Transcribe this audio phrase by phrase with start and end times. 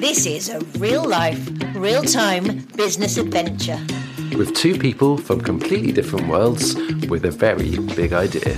[0.00, 3.78] This is a real life, real time business adventure.
[4.34, 6.74] with two people from completely different worlds
[7.10, 8.56] with a very big idea.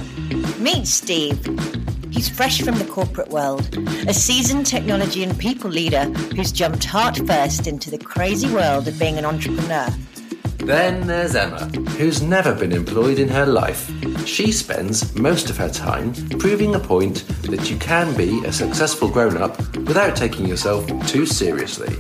[0.60, 1.44] Meet Steve.
[2.12, 3.76] He's fresh from the corporate world,
[4.06, 6.04] a seasoned technology and people leader
[6.36, 9.88] who's jumped heart first into the crazy world of being an entrepreneur.
[10.64, 11.64] Then there's Emma,
[11.98, 13.90] who's never been employed in her life.
[14.26, 19.08] She spends most of her time proving a point that you can be a successful
[19.08, 21.94] grown up without taking yourself too seriously.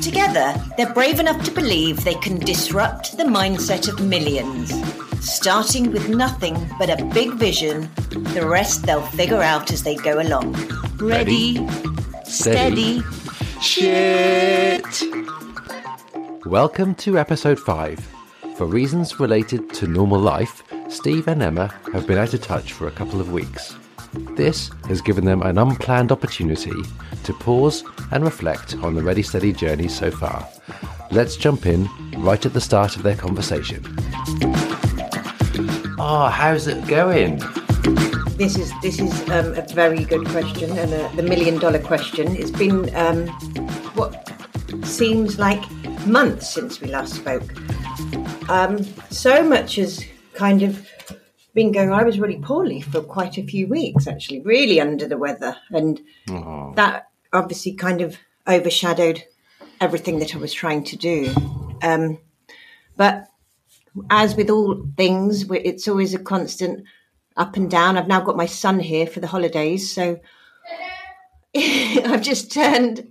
[0.00, 4.72] Together, they're brave enough to believe they can disrupt the mindset of millions.
[5.20, 7.90] Starting with nothing but a big vision,
[8.34, 10.54] the rest they'll figure out as they go along.
[10.98, 11.66] Ready,
[12.24, 13.02] steady,
[13.60, 15.02] Shit!
[16.46, 17.98] Welcome to episode 5.
[18.56, 22.86] For reasons related to normal life, Steve and Emma have been out of touch for
[22.86, 23.76] a couple of weeks.
[24.36, 26.72] This has given them an unplanned opportunity
[27.24, 30.48] to pause and reflect on the Ready Steady journey so far.
[31.10, 33.84] Let's jump in right at the start of their conversation.
[35.98, 37.38] Oh, how's it going?
[38.36, 42.36] This is this is um, a very good question and a, the million dollar question.
[42.36, 43.26] It's been um,
[43.96, 44.24] what
[44.84, 45.64] seems like
[46.06, 47.42] months since we last spoke.
[48.48, 50.88] Um, so much has kind of
[51.54, 51.92] been going.
[51.92, 56.00] I was really poorly for quite a few weeks, actually, really under the weather, and
[56.76, 59.22] that obviously kind of overshadowed
[59.80, 61.34] everything that I was trying to do.
[61.82, 62.18] Um,
[62.96, 63.28] but
[64.10, 66.84] as with all things, it's always a constant
[67.36, 67.96] up and down.
[67.96, 70.20] I've now got my son here for the holidays, so
[71.56, 73.06] I've just turned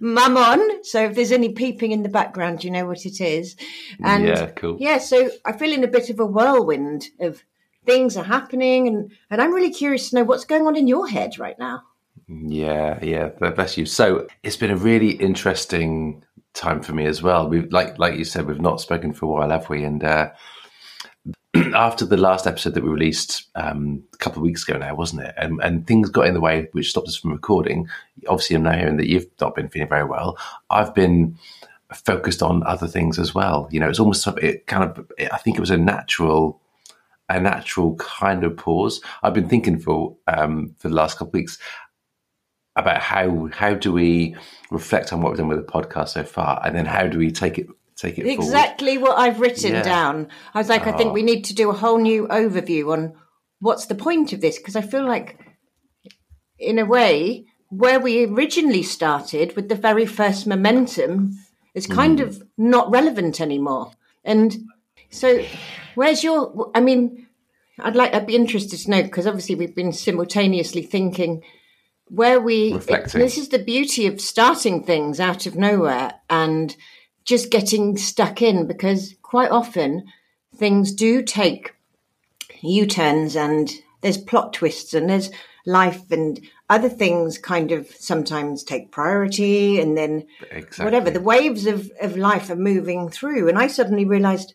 [0.00, 0.84] mum on.
[0.84, 3.56] So if there's any peeping in the background, you know what it is.
[4.02, 4.76] And Yeah, cool.
[4.78, 7.42] Yeah, so I feel in a bit of a whirlwind of
[7.86, 11.08] things are happening, and and I'm really curious to know what's going on in your
[11.08, 11.82] head right now.
[12.28, 13.86] Yeah, yeah, bless you.
[13.86, 17.48] So it's been a really interesting time for me as well.
[17.48, 19.84] We've like like you said, we've not spoken for a while, have we?
[19.84, 20.30] And uh,
[21.74, 25.22] after the last episode that we released um, a couple of weeks ago now, wasn't
[25.22, 25.34] it?
[25.36, 27.88] And, and things got in the way, which stopped us from recording.
[28.28, 30.38] Obviously, I'm now hearing that you've not been feeling very well.
[30.70, 31.38] I've been
[31.92, 33.68] focused on other things as well.
[33.70, 35.10] You know, it's almost it kind of.
[35.32, 36.60] I think it was a natural
[37.28, 39.00] a natural kind of pause.
[39.22, 41.58] I've been thinking for um, for the last couple of weeks
[42.76, 44.34] about how how do we
[44.70, 47.30] reflect on what we've done with the podcast so far, and then how do we
[47.30, 48.42] take it take it forward.
[48.42, 49.82] Exactly what I've written Yeah.
[49.82, 50.28] down.
[50.52, 51.12] I was like, I think ah.
[51.12, 53.14] we need to do a whole new overview on
[53.60, 55.38] what's the point of this because I feel like,
[56.58, 61.32] in a way, where we originally started with the very first momentum
[61.74, 61.94] is hmm.
[61.94, 63.92] kind of not relevant anymore.
[64.24, 64.56] And
[65.10, 65.44] so,
[65.94, 66.70] where's your?
[66.74, 67.26] I mean,
[67.78, 68.14] I'd like.
[68.14, 71.42] I'd be interested to know because obviously we've been simultaneously thinking
[72.06, 72.72] where we.
[72.72, 73.20] Reflecting.
[73.20, 76.76] this is the beauty of starting things out of nowhere and
[77.24, 80.04] just getting stuck in because quite often
[80.56, 81.74] things do take
[82.62, 83.70] U turns and
[84.00, 85.30] there's plot twists and there's
[85.66, 90.84] life and other things kind of sometimes take priority and then Exactly.
[90.84, 94.54] whatever the waves of, of life are moving through and i suddenly realized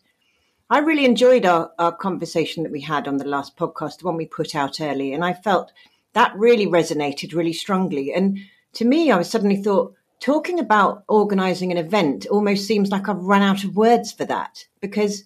[0.70, 4.18] i really enjoyed our, our conversation that we had on the last podcast the one
[4.18, 5.72] we put out early and i felt
[6.14, 8.38] that really resonated really strongly and
[8.74, 13.18] to me i was suddenly thought talking about organizing an event almost seems like i've
[13.18, 15.24] run out of words for that because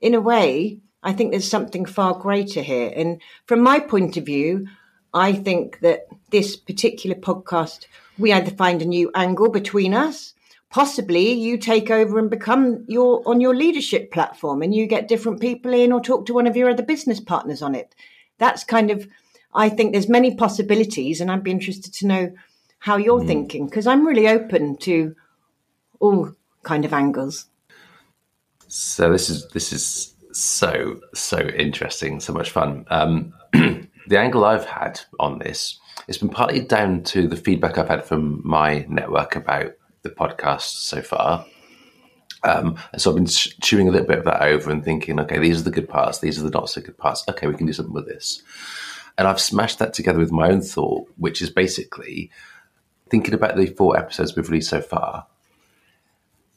[0.00, 2.92] in a way, I think there's something far greater here.
[2.94, 4.66] And from my point of view,
[5.14, 7.86] I think that this particular podcast,
[8.18, 10.34] we either find a new angle between us,
[10.70, 15.40] possibly you take over and become your on your leadership platform and you get different
[15.40, 17.94] people in or talk to one of your other business partners on it.
[18.38, 19.08] That's kind of
[19.54, 22.32] I think there's many possibilities and I'd be interested to know
[22.78, 25.14] how you're thinking because I'm really open to
[26.00, 27.46] all kind of angles.
[28.68, 32.84] So this is this is so so interesting, so much fun.
[32.88, 37.88] Um, the angle I've had on this, it's been partly down to the feedback I've
[37.88, 41.44] had from my network about the podcast so far.
[42.44, 45.38] Um, and so I've been chewing a little bit of that over and thinking, okay,
[45.38, 47.24] these are the good parts, these are the not so good parts.
[47.28, 48.42] Okay, we can do something with this.
[49.16, 52.30] And I've smashed that together with my own thought, which is basically
[53.10, 55.26] thinking about the four episodes we've released so far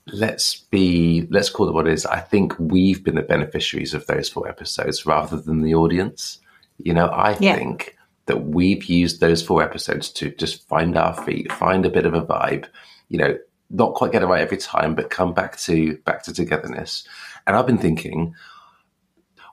[0.08, 2.06] let's be let's call it what it is.
[2.06, 6.40] I think we've been the beneficiaries of those four episodes rather than the audience.
[6.80, 7.56] You know i Yeah.
[7.56, 7.96] think
[8.26, 12.14] that we've used those four episodes to just find our feet find a bit of
[12.14, 12.66] a vibe
[13.10, 13.38] you know
[13.70, 17.08] not quite get it right every time but come back to back to togetherness.
[17.46, 18.34] And i've been thinking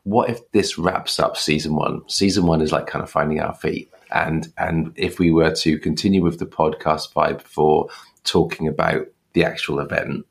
[0.05, 2.01] what if this wraps up season one?
[2.09, 5.79] Season one is like kind of finding our feet And and if we were to
[5.79, 7.89] continue with the podcast vibe for
[8.25, 10.27] talking about the actual event,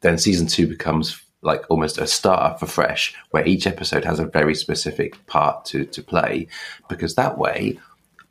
[0.00, 4.26] then season two becomes like almost a starter for fresh, where each episode has a
[4.26, 6.48] very specific part to to play,
[6.88, 7.78] because that way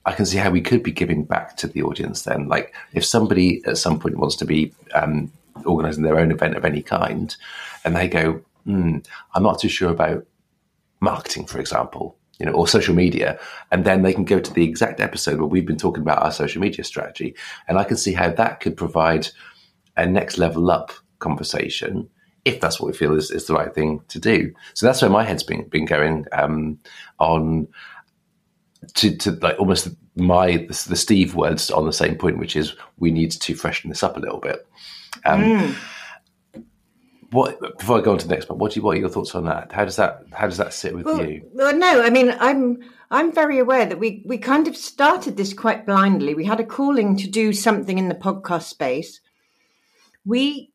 [0.06, 2.48] I can see how we could be giving back to the audience then.
[2.48, 5.32] Like if somebody at some point wants to be um,
[5.66, 7.36] organizing their own event of any kind
[7.86, 10.26] and they go, mm, I'm not too sure about
[11.00, 13.40] marketing, for example, you know, or social media.
[13.72, 16.32] And then they can go to the exact episode where we've been talking about our
[16.32, 17.36] social media strategy.
[17.68, 19.28] And I can see how that could provide
[19.96, 22.10] a next level up conversation
[22.44, 24.52] if that's what we feel is, is the right thing to do.
[24.74, 26.80] So that's where my head's been, been going um,
[27.20, 27.68] on
[28.96, 32.76] to, to like almost my the, the, Steve words on the same point, which is
[32.98, 34.66] we need to freshen this up a little bit.
[35.26, 35.76] Um, mm.
[37.32, 39.10] What before I go on to the next one, what do you, what are your
[39.10, 39.72] thoughts on that?
[39.72, 41.44] How does that how does that sit with well, you?
[41.54, 42.80] Well, no, I mean I'm
[43.10, 46.34] I'm very aware that we we kind of started this quite blindly.
[46.34, 49.22] We had a calling to do something in the podcast space.
[50.26, 50.72] We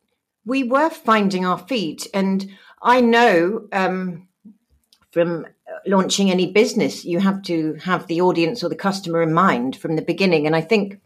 [0.47, 2.51] we were finding our feet, and
[2.81, 4.29] I know um,
[5.11, 5.47] from
[5.87, 9.97] launching any business, you have to have the audience or the customer in mind from
[9.97, 10.47] the beginning.
[10.47, 11.01] And I think,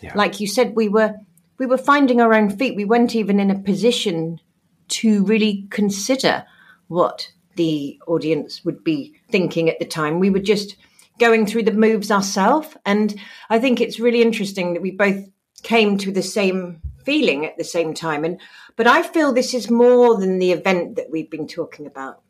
[0.00, 0.12] yeah.
[0.14, 1.14] like you said, we were
[1.58, 2.76] we were finding our own feet.
[2.76, 4.40] We weren't even in a position
[4.88, 6.44] to really consider
[6.88, 10.18] what the audience would be thinking at the time.
[10.18, 10.76] We were just
[11.18, 12.76] going through the moves ourselves.
[12.84, 13.14] And
[13.50, 15.28] I think it's really interesting that we both
[15.62, 18.24] came to the same feeling at the same time.
[18.24, 18.40] And
[18.76, 22.22] but I feel this is more than the event that we've been talking about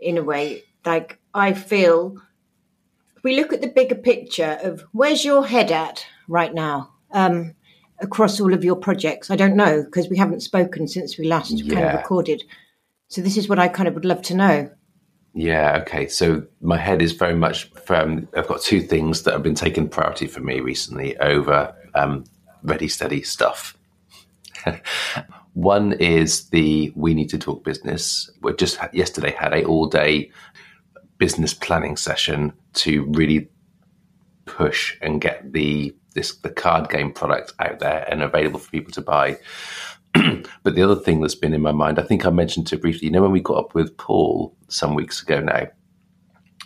[0.00, 2.16] in a way like I feel
[3.22, 7.54] we look at the bigger picture of where's your head at right now um,
[8.04, 9.30] across all of your projects.
[9.30, 11.74] I don't know because we haven't spoken since we last yeah.
[11.74, 12.44] kind of recorded.
[13.08, 14.70] So this is what I kind of would love to know.
[15.34, 15.78] Yeah.
[15.82, 16.06] Okay.
[16.06, 18.28] So my head is very much from.
[18.36, 22.24] I've got two things that have been taking priority for me recently over um,
[22.62, 23.76] ready, steady stuff.
[25.54, 28.30] One is the we need to talk business.
[28.42, 30.30] We just yesterday had a all day
[31.18, 33.48] business planning session to really
[34.46, 38.92] push and get the this the card game product out there and available for people
[38.92, 39.38] to buy.
[40.62, 43.06] but the other thing that's been in my mind, I think I mentioned it briefly.
[43.06, 45.66] You know, when we got up with Paul some weeks ago now,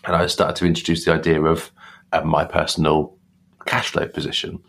[0.05, 1.71] and I started to introduce the idea of
[2.13, 3.17] uh, my personal
[3.67, 4.63] cash flow position.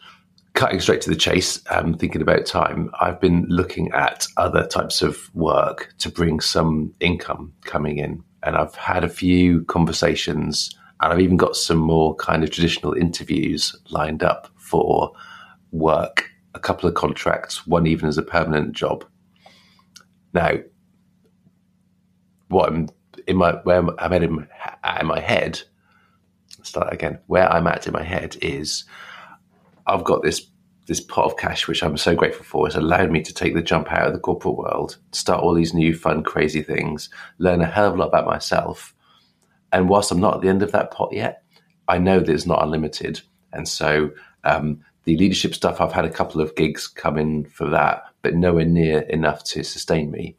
[0.54, 5.02] Cutting straight to the chase, um, thinking about time, I've been looking at other types
[5.02, 11.12] of work to bring some income coming in and I've had a few conversations, and
[11.12, 15.14] I've even got some more kind of traditional interviews lined up for
[15.72, 19.06] work, a couple of contracts, one even as a permanent job.
[20.34, 20.52] Now,
[22.50, 22.90] what I'm
[23.28, 24.48] in my where I'm at in,
[25.00, 25.62] in my head,
[26.64, 27.20] start again.
[27.28, 28.86] Where I'm at in my head is,
[29.88, 30.48] I've got this
[30.88, 33.62] this pot of cash, which I'm so grateful for, has allowed me to take the
[33.62, 37.66] jump out of the corporate world, start all these new, fun, crazy things, learn a
[37.68, 38.96] hell of a lot about myself.
[39.72, 41.44] And whilst I'm not at the end of that pot yet,
[41.88, 43.22] I know that it's not unlimited.
[43.54, 44.12] And so
[44.44, 48.36] um, the leadership stuff, I've had a couple of gigs come in for that, but
[48.36, 50.36] nowhere near enough to sustain me.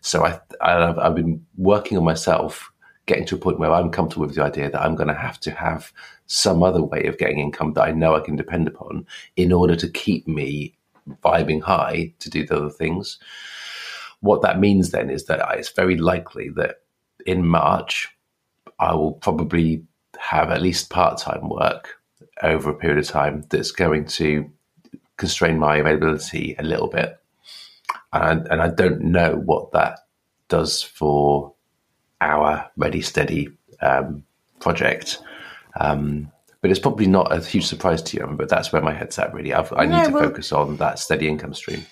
[0.00, 2.72] So I, I, I've been working on myself
[3.06, 5.40] getting to a point where I'm comfortable with the idea that I'm going to have
[5.40, 5.92] to have
[6.26, 9.06] some other way of getting income that I know I can depend upon
[9.36, 10.76] in order to keep me
[11.24, 13.18] vibing high to do the other things.
[14.20, 16.76] What that means then is that it's very likely that
[17.26, 18.08] in March,
[18.78, 19.84] I will probably
[20.18, 22.01] have at least part time work
[22.42, 24.50] over a period of time that's going to
[25.16, 27.18] constrain my availability a little bit.
[28.12, 30.00] And, and I don't know what that
[30.48, 31.54] does for
[32.20, 33.48] our Ready Steady
[33.80, 34.24] um,
[34.60, 35.20] project.
[35.78, 36.30] Um,
[36.60, 39.34] but it's probably not a huge surprise to you, but that's where my head's at
[39.34, 39.52] really.
[39.52, 41.84] I've, i need to well, focus on that steady income stream.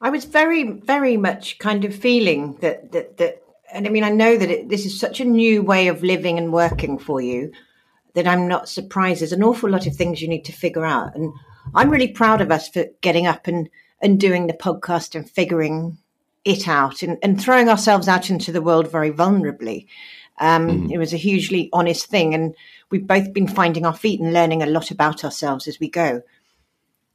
[0.00, 3.42] I was very, very much kind of feeling that, that, that
[3.72, 6.38] and I mean, I know that it, this is such a new way of living
[6.38, 7.52] and working for you
[8.14, 9.20] that I'm not surprised.
[9.20, 11.14] There's an awful lot of things you need to figure out.
[11.14, 11.32] And
[11.74, 13.68] I'm really proud of us for getting up and,
[14.00, 15.98] and doing the podcast and figuring
[16.44, 19.86] it out and, and throwing ourselves out into the world very vulnerably.
[20.38, 20.92] Um, mm.
[20.92, 22.34] It was a hugely honest thing.
[22.34, 22.54] And
[22.90, 26.22] we've both been finding our feet and learning a lot about ourselves as we go.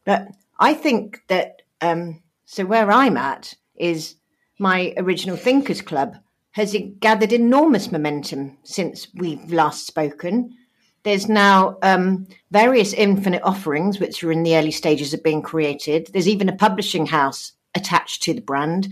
[0.05, 0.27] But
[0.59, 4.15] I think that, um, so where I'm at is
[4.59, 6.17] my original Thinkers Club
[6.51, 10.55] has gathered enormous momentum since we've last spoken.
[11.03, 16.09] There's now um, various infinite offerings, which are in the early stages of being created.
[16.13, 18.87] There's even a publishing house attached to the brand.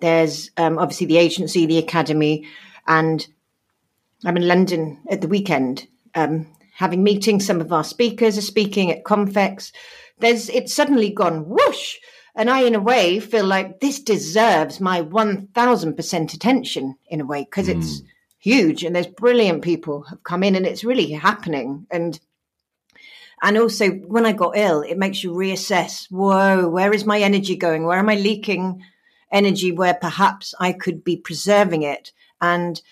[0.00, 2.46] There's um, obviously the agency, the academy,
[2.86, 3.26] and
[4.24, 7.44] I'm in London at the weekend, um, having meetings.
[7.44, 9.72] Some of our speakers are speaking at Confex.
[10.18, 11.96] There's it's suddenly gone whoosh,
[12.36, 17.20] and I, in a way, feel like this deserves my one thousand percent attention in
[17.20, 17.76] a way because mm.
[17.76, 18.02] it's
[18.48, 22.18] huge and there's brilliant people have come in and it's really happening and
[23.42, 26.10] and also when I got ill, it makes you reassess.
[26.10, 27.84] Whoa, where is my energy going?
[27.84, 28.82] Where am I leaking
[29.30, 32.10] energy where perhaps I could be preserving it?
[32.40, 32.82] And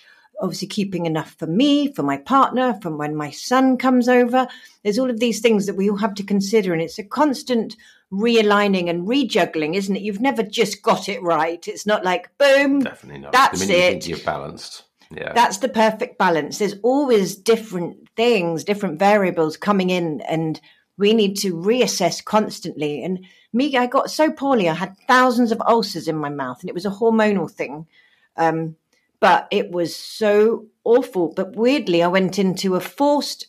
[0.40, 4.46] obviously keeping enough for me, for my partner, from when my son comes over.
[4.82, 6.72] There's all of these things that we all have to consider.
[6.72, 7.76] And it's a constant
[8.12, 10.02] realigning and rejuggling, isn't it?
[10.02, 11.66] You've never just got it right.
[11.66, 13.32] It's not like, boom, Definitely not.
[13.32, 14.06] that's it.
[14.06, 14.84] You're balanced.
[15.10, 15.32] Yeah.
[15.32, 16.58] That's the perfect balance.
[16.58, 20.60] There's always different things, different variables coming in, and
[20.98, 23.02] we need to reassess constantly.
[23.02, 24.68] And me, I got so poorly.
[24.68, 27.86] I had thousands of ulcers in my mouth, and it was a hormonal thing.
[28.36, 28.76] Um,
[29.20, 31.32] but it was so awful.
[31.34, 33.46] But weirdly, I went into a forced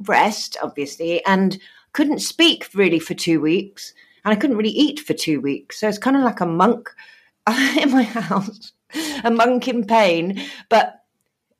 [0.00, 1.58] rest, obviously, and
[1.92, 3.94] couldn't speak really for two weeks.
[4.24, 5.80] And I couldn't really eat for two weeks.
[5.80, 6.90] So it's kind of like a monk
[7.80, 8.72] in my house,
[9.24, 10.42] a monk in pain.
[10.68, 11.04] But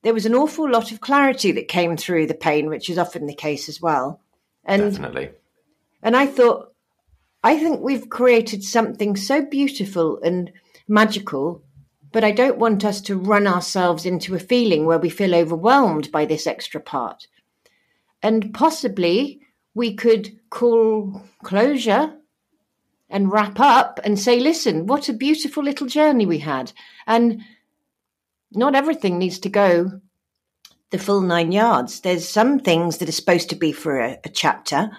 [0.03, 3.27] there was an awful lot of clarity that came through the pain, which is often
[3.27, 4.21] the case as well.
[4.65, 5.31] And, Definitely.
[6.03, 6.73] And I thought,
[7.43, 10.53] I think we've created something so beautiful and
[10.87, 11.63] magical
[12.13, 16.11] but I don't want us to run ourselves into a feeling where we feel overwhelmed
[16.11, 17.27] by this extra part.
[18.23, 19.41] And possibly
[19.75, 22.15] we could call closure
[23.11, 26.73] and wrap up and say, listen, what a beautiful little journey we had.
[27.07, 27.43] And
[28.53, 30.01] not everything needs to go
[30.91, 32.01] the full nine yards.
[32.01, 34.91] There's some things that are supposed to be for a, a chapter,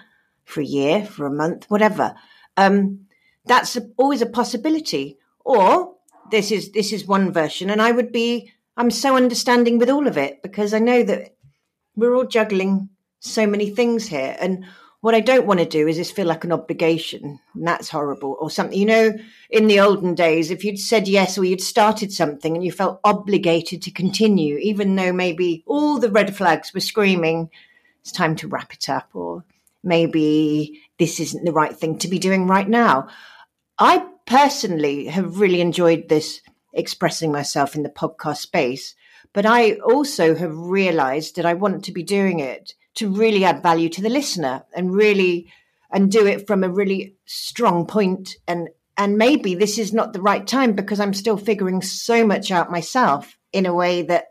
[0.44, 2.14] for a year, for a month, whatever.
[2.56, 3.06] Um,
[3.44, 5.18] that's a, always a possibility.
[5.44, 5.96] Or
[6.30, 10.06] this is this is one version, and I would be I'm so understanding with all
[10.06, 11.34] of it because I know that
[11.96, 14.64] we're all juggling so many things here, and
[15.00, 18.36] what I don't want to do is just feel like an obligation, and that's horrible,
[18.38, 18.78] or something.
[18.78, 22.64] You know, in the olden days, if you'd said yes or you'd started something and
[22.64, 27.48] you felt obligated to continue, even though maybe all the red flags were screaming,
[28.02, 29.44] it's time to wrap it up, or
[29.82, 33.08] maybe this isn't the right thing to be doing right now.
[33.78, 36.42] I personally have really enjoyed this
[36.74, 38.94] expressing myself in the podcast space,
[39.32, 43.62] but I also have realized that I want to be doing it to really add
[43.62, 45.52] value to the listener and really
[45.92, 50.20] and do it from a really strong point and and maybe this is not the
[50.20, 54.26] right time because I'm still figuring so much out myself in a way that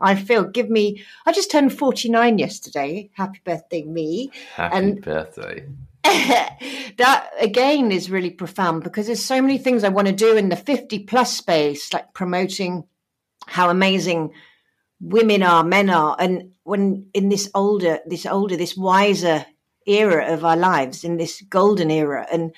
[0.00, 3.10] I feel give me I just turned 49 yesterday.
[3.14, 4.30] Happy birthday me.
[4.54, 5.66] Happy and birthday.
[6.02, 10.48] that again is really profound because there's so many things I want to do in
[10.48, 12.84] the 50 plus space, like promoting
[13.46, 14.32] how amazing
[15.00, 19.46] women are, men are, and when in this older, this older, this wiser
[19.86, 22.54] era of our lives, in this golden era, and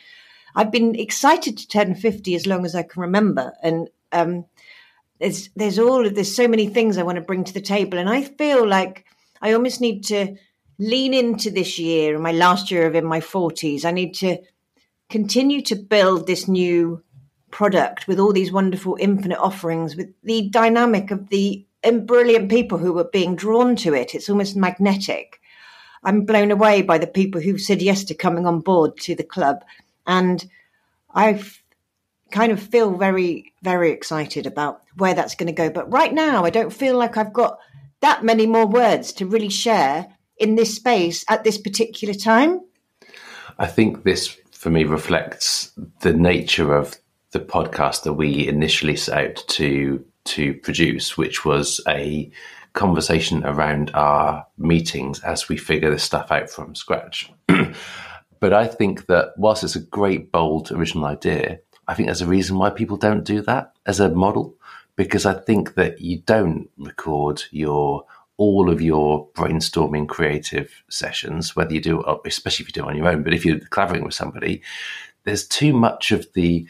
[0.54, 4.44] I've been excited to turn 50 as long as I can remember, and um,
[5.18, 8.10] there's there's all there's so many things I want to bring to the table, and
[8.10, 9.06] I feel like
[9.40, 10.36] I almost need to
[10.78, 13.84] lean into this year, my last year of in my 40s.
[13.84, 14.38] I need to
[15.08, 17.02] continue to build this new
[17.50, 21.64] product with all these wonderful infinite offerings, with the dynamic of the
[22.06, 24.14] brilliant people who are being drawn to it.
[24.14, 25.40] It's almost magnetic.
[26.04, 29.24] I'm blown away by the people who've said yes to coming on board to the
[29.24, 29.64] club.
[30.06, 30.44] And
[31.14, 31.42] I
[32.30, 35.70] kind of feel very, very excited about where that's going to go.
[35.70, 37.58] But right now, I don't feel like I've got
[38.00, 40.06] that many more words to really share
[40.42, 42.60] in this space at this particular time?
[43.58, 46.96] I think this, for me, reflects the nature of
[47.30, 52.30] the podcast that we initially set out to to produce, which was a
[52.72, 57.30] conversation around our meetings as we figure this stuff out from scratch.
[58.40, 62.26] but I think that whilst it's a great, bold, original idea, I think there's a
[62.26, 64.54] reason why people don't do that as a model,
[64.96, 68.04] because I think that you don't record your
[68.38, 72.96] all of your brainstorming creative sessions, whether you do, especially if you do it on
[72.96, 74.62] your own, but if you're collaborating with somebody,
[75.24, 76.66] there's too much of the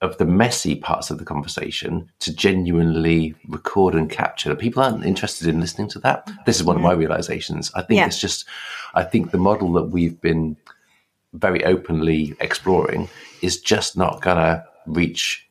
[0.00, 4.54] of the messy parts of the conversation to genuinely record and capture.
[4.54, 6.30] People aren't interested in listening to that.
[6.46, 7.00] This is one of my mm-hmm.
[7.00, 7.70] realizations.
[7.74, 8.06] I think yeah.
[8.06, 8.46] it's just,
[8.94, 10.56] I think the model that we've been
[11.34, 13.08] very openly exploring
[13.42, 15.46] is just not going to reach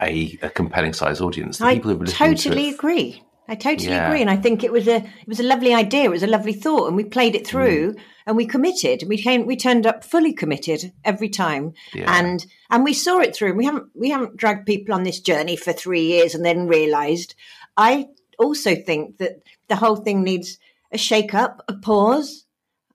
[0.00, 1.58] a, a, compelling size audience.
[1.58, 1.78] The I
[2.12, 3.22] totally agree.
[3.52, 4.06] I totally yeah.
[4.06, 6.04] agree, and I think it was a it was a lovely idea.
[6.04, 8.00] It was a lovely thought, and we played it through, mm.
[8.26, 9.04] and we committed.
[9.06, 12.10] We came, we turned up fully committed every time, yeah.
[12.18, 13.52] and and we saw it through.
[13.52, 17.34] We haven't we haven't dragged people on this journey for three years and then realised.
[17.76, 20.58] I also think that the whole thing needs
[20.90, 22.46] a shake up, a pause.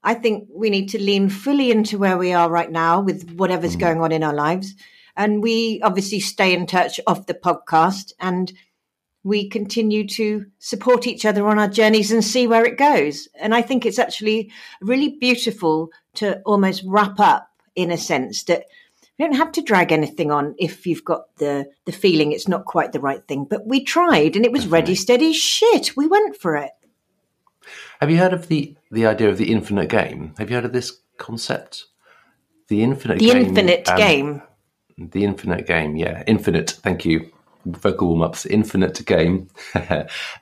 [0.04, 3.76] I think we need to lean fully into where we are right now with whatever's
[3.76, 3.82] mm.
[3.82, 4.74] going on in our lives.
[5.16, 8.52] And we obviously stay in touch off the podcast and
[9.28, 13.28] we continue to support each other on our journeys and see where it goes.
[13.38, 18.64] And I think it's actually really beautiful to almost wrap up in a sense that
[19.18, 22.64] you don't have to drag anything on if you've got the the feeling it's not
[22.64, 23.46] quite the right thing.
[23.50, 25.98] But we tried and it was ready, steady, shit.
[25.98, 26.72] We went for it.
[28.00, 30.36] Have you heard of the the idea of the infinite game?
[30.38, 31.88] Have you heard of this concept?
[32.70, 34.42] The infinite the game, infinite um, game.
[34.98, 36.72] The infinite game, yeah, infinite.
[36.82, 37.32] Thank you.
[37.68, 39.48] Vocal warm ups, infinite game.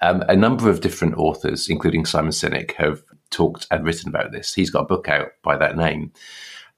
[0.01, 4.53] um, a number of different authors, including Simon Sinek, have talked and written about this.
[4.53, 6.11] He's got a book out by that name,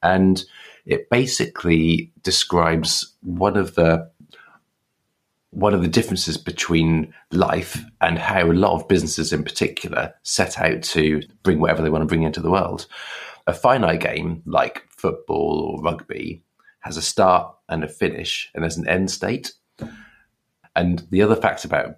[0.02, 0.42] and
[0.86, 4.10] it basically describes one of the
[5.50, 10.58] one of the differences between life and how a lot of businesses in particular set
[10.58, 12.86] out to bring whatever they want to bring into the world.
[13.46, 16.42] A finite game like football or rugby
[16.80, 19.52] has a start and a finish, and there's an end state.
[20.78, 21.96] And the other fact about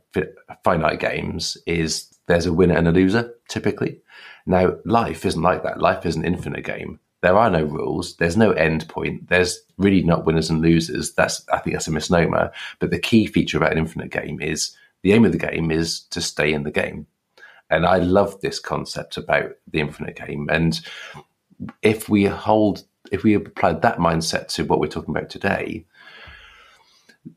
[0.65, 4.01] finite games is there's a winner and a loser typically.
[4.47, 5.81] Now, life isn't like that.
[5.81, 8.17] Life is an infinite game there are no rules.
[8.17, 9.29] There's no end point.
[9.29, 11.13] There's really not winners and losers.
[11.13, 12.51] That's I think that's a misnomer.
[12.79, 16.01] But the key feature about an infinite game is the aim of the game is
[16.11, 17.07] to stay in the game.
[17.69, 20.49] And I love this concept about the infinite game.
[20.51, 20.81] And
[21.83, 25.87] if we hold, if we apply that mindset to what we're talking about today,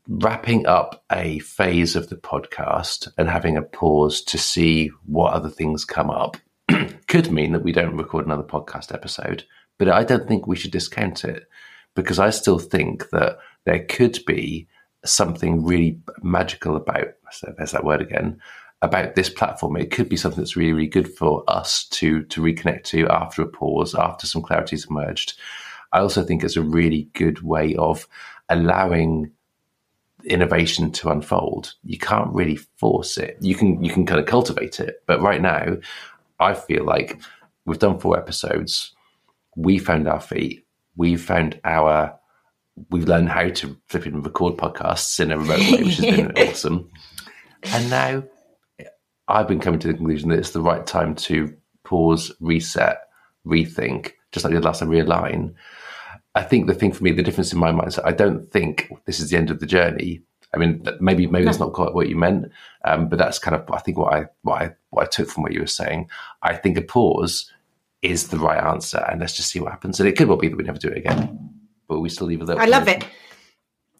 [0.08, 5.50] wrapping up a phase of the podcast and having a pause to see what other
[5.50, 6.36] things come up
[7.06, 9.44] could mean that we don't record another podcast episode
[9.78, 11.48] but I don't think we should discount it
[11.94, 14.68] because I still think that there could be
[15.04, 18.40] something really magical about, so there's that word again,
[18.82, 19.76] about this platform.
[19.76, 23.42] It could be something that's really, really good for us to, to reconnect to after
[23.42, 25.38] a pause, after some clarity's emerged.
[25.92, 28.06] I also think it's a really good way of
[28.48, 29.30] allowing
[30.26, 31.74] innovation to unfold.
[31.84, 33.36] You can't really force it.
[33.40, 35.02] You can you can kind of cultivate it.
[35.06, 35.76] But right now,
[36.40, 37.20] I feel like
[37.64, 38.94] we've done four episodes
[39.56, 40.66] we found our feet.
[40.96, 42.18] We've found our,
[42.90, 46.32] we've learned how to flip and record podcasts in a remote way, which has been
[46.36, 46.90] awesome.
[47.64, 48.24] And now
[49.28, 52.98] I've been coming to the conclusion that it's the right time to pause, reset,
[53.46, 55.54] rethink, just like the last time realign.
[56.34, 58.90] I think the thing for me, the difference in my mind is I don't think
[59.04, 60.22] this is the end of the journey.
[60.52, 62.50] I mean, maybe maybe that's not quite what you meant,
[62.84, 65.42] um, but that's kind of I think what I what I what I took from
[65.42, 66.08] what you were saying.
[66.42, 67.50] I think a pause
[68.02, 69.98] is the right answer, and let's just see what happens.
[69.98, 71.50] And it could well be that we never do it again,
[71.88, 72.60] but we still leave it there.
[72.60, 73.04] I love it.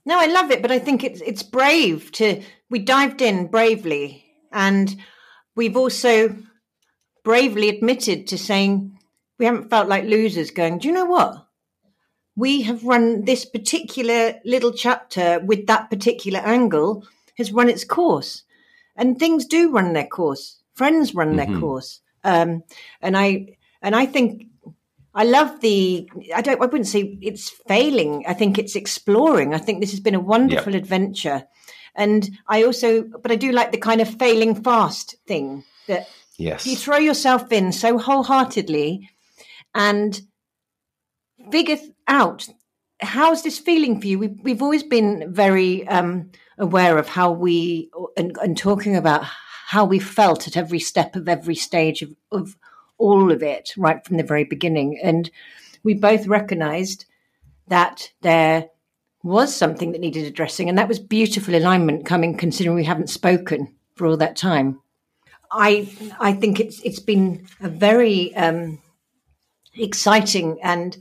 [0.07, 4.25] No, I love it, but I think it's it's brave to we dived in bravely,
[4.53, 4.95] and
[5.57, 6.37] we've also
[7.25, 8.99] bravely admitted to saying
[9.39, 10.51] we haven't felt like losers.
[10.51, 11.44] Going, do you know what?
[12.37, 18.43] We have run this particular little chapter with that particular angle has run its course,
[18.97, 20.61] and things do run their course.
[20.75, 21.53] Friends run mm-hmm.
[21.53, 22.65] their course, um,
[23.01, 24.47] and I and I think
[25.15, 26.11] I love the.
[26.35, 26.61] I don't.
[26.61, 28.25] I wouldn't say it's failing.
[28.27, 29.55] I think it's exploring.
[29.55, 30.83] I think this has been a wonderful yep.
[30.83, 31.47] adventure,
[31.95, 33.05] and I also.
[33.05, 36.09] But I do like the kind of failing fast thing that.
[36.37, 36.67] Yes.
[36.67, 39.09] You throw yourself in so wholeheartedly,
[39.73, 40.21] and
[41.53, 41.77] figure
[42.09, 42.49] out
[43.01, 44.19] how's this feeling for you.
[44.19, 49.25] We've, we've always been very um, aware of how we and, and talking about
[49.67, 52.57] how we felt at every step of every stage of, of
[52.99, 54.99] all of it right from the very beginning.
[55.03, 55.31] And
[55.83, 57.07] we both recognized
[57.69, 58.69] that there
[59.23, 60.69] was something that needed addressing.
[60.69, 64.81] And that was beautiful alignment coming, considering we haven't spoken for all that time.
[65.51, 65.89] I
[66.19, 68.81] I think it's it's been a very um,
[69.77, 70.97] exciting and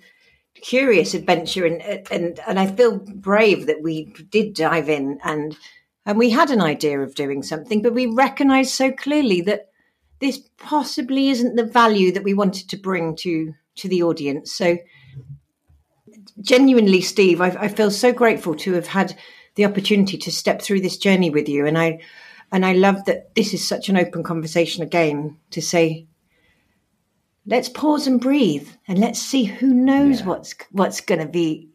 [0.63, 5.55] curious adventure, and and and I feel brave that we did dive in and
[6.05, 9.69] and we had an idea of doing something, but we recognised so clearly that
[10.19, 14.53] this possibly isn't the value that we wanted to bring to to the audience.
[14.53, 14.77] So,
[16.41, 19.17] genuinely, Steve, I, I feel so grateful to have had
[19.55, 21.99] the opportunity to step through this journey with you, and I
[22.51, 26.07] and I love that this is such an open conversation again to say
[27.45, 30.25] let's pause and breathe and let's see who knows yeah.
[30.25, 31.69] what's what's going to be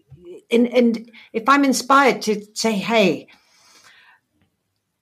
[0.50, 3.28] and and if i'm inspired to say hey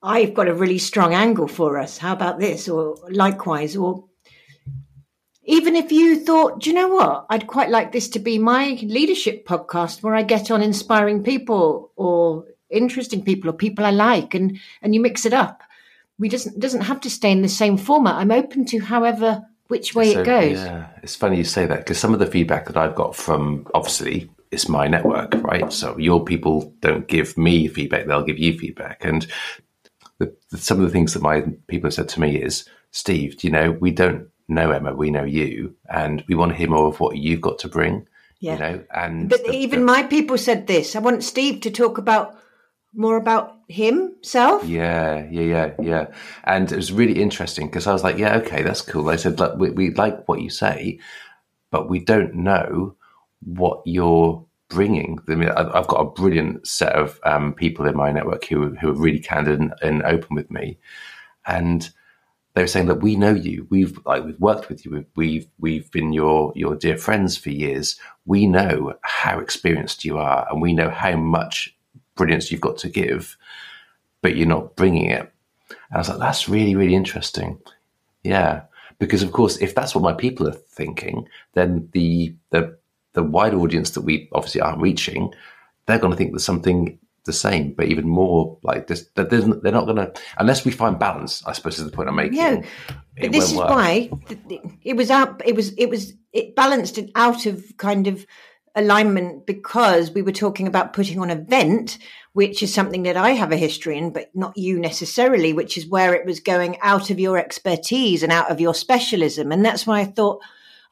[0.01, 1.97] I've got a really strong angle for us.
[1.97, 2.69] How about this?
[2.69, 4.05] Or likewise, or
[5.43, 7.25] even if you thought, do you know what?
[7.29, 11.91] I'd quite like this to be my leadership podcast where I get on inspiring people
[11.95, 15.61] or interesting people or people I like and and you mix it up.
[16.19, 18.15] We doesn't doesn't have to stay in the same format.
[18.15, 20.57] I'm open to however which way so, it goes.
[20.57, 23.67] Yeah, it's funny you say that because some of the feedback that I've got from
[23.73, 25.71] obviously it's my network, right?
[25.71, 29.03] So your people don't give me feedback; they'll give you feedback.
[29.03, 29.27] And
[30.19, 33.43] the, the, some of the things that my people have said to me is, Steve,
[33.43, 36.87] you know, we don't know Emma, we know you, and we want to hear more
[36.87, 38.07] of what you've got to bring.
[38.39, 38.53] Yeah.
[38.53, 40.95] You know, and but the, even my people said this.
[40.95, 42.37] I want Steve to talk about
[42.97, 44.65] more about himself.
[44.65, 46.07] Yeah, yeah, yeah, yeah.
[46.43, 49.09] And it was really interesting because I was like, yeah, okay, that's cool.
[49.09, 50.99] I said, we, we like what you say,
[51.71, 52.95] but we don't know
[53.43, 55.19] what you're bringing.
[55.27, 58.89] I mean, I've got a brilliant set of um, people in my network who who
[58.89, 60.77] are really candid and, and, open with me,
[61.45, 61.89] and
[62.53, 63.67] they were saying that we know you.
[63.69, 65.05] We've like we've worked with you.
[65.15, 67.99] We've we've been your your dear friends for years.
[68.25, 71.76] We know how experienced you are, and we know how much
[72.17, 73.37] brilliance you've got to give,
[74.21, 75.31] but you're not bringing it.
[75.69, 77.59] And I was like, that's really, really interesting.
[78.23, 78.63] Yeah.
[78.99, 82.77] Because of course, if that's what my people are thinking, then the the
[83.13, 85.33] the wide audience that we obviously aren't reaching,
[85.85, 89.07] they're going to think there's something the same, but even more like this.
[89.13, 91.45] That they're not going to, unless we find balance.
[91.45, 92.37] I suppose is the point I'm making.
[92.37, 92.61] Yeah,
[93.19, 93.69] but this is work.
[93.69, 94.09] why
[94.83, 95.41] it was out.
[95.45, 98.25] It was it was it balanced it out of kind of
[98.77, 101.97] alignment because we were talking about putting on event,
[102.33, 105.87] which is something that I have a history in, but not you necessarily, which is
[105.87, 109.51] where it was going out of your expertise and out of your specialism.
[109.51, 110.41] And that's why I thought,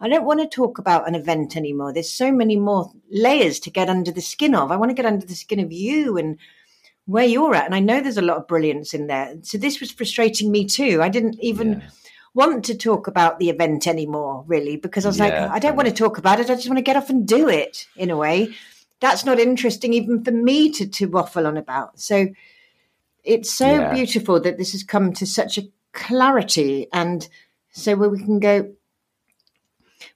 [0.02, 1.94] I don't want to talk about an event anymore.
[1.94, 4.72] There's so many more layers to get under the skin of.
[4.72, 6.38] I want to get under the skin of you and
[7.06, 7.66] where you're at.
[7.66, 9.36] And I know there's a lot of brilliance in there.
[9.44, 11.02] So this was frustrating me too.
[11.02, 11.74] I didn't even.
[11.74, 11.90] Yeah
[12.36, 15.26] want to talk about the event anymore, really, because I was yeah.
[15.26, 16.50] like, I don't want to talk about it.
[16.50, 18.54] I just want to get off and do it in a way.
[19.00, 22.00] That's not interesting even for me to, to waffle on about.
[22.00, 22.28] So
[23.24, 23.94] it's so yeah.
[23.94, 26.88] beautiful that this has come to such a clarity.
[26.92, 27.28] And
[27.72, 28.74] so where we can go,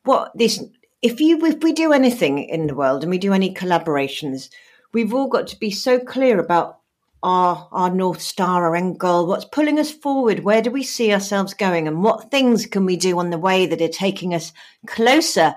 [0.03, 0.61] what this,
[1.01, 4.49] if you, if we do anything in the world and we do any collaborations,
[4.91, 6.78] we've all got to be so clear about
[7.21, 11.13] our our north star, our end goal, what's pulling us forward, where do we see
[11.13, 14.53] ourselves going, and what things can we do on the way that are taking us
[14.87, 15.55] closer